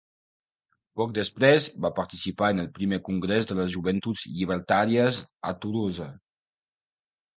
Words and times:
Poc 1.01 1.11
després, 1.17 1.67
va 1.85 1.91
participar 1.99 2.49
en 2.55 2.63
el 2.63 2.71
primer 2.79 2.99
Congrés 3.09 3.49
de 3.51 3.59
les 3.61 3.71
Joventuts 3.77 4.25
Llibertàries 4.33 5.21
a 5.51 5.55
Tolosa. 5.67 6.09